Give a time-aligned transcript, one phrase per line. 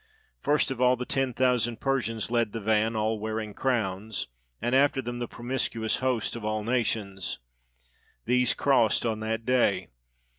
[0.41, 4.99] First of all, the ten thousand Persians led the van, all wearing crowns, and after
[4.99, 7.37] them the promiscuous host of all nations.
[8.25, 9.89] These crossed on that day.